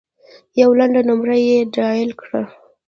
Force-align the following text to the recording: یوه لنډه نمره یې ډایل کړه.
یوه 0.61 0.75
لنډه 0.79 1.01
نمره 1.09 1.35
یې 1.47 1.57
ډایل 1.75 2.11
کړه. 2.21 2.41